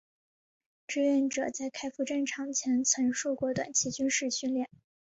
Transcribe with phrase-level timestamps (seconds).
[0.87, 4.67] 志愿者在开赴战场前曾受过短期军事训练。